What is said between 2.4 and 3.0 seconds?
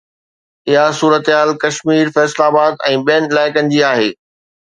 آباد ۽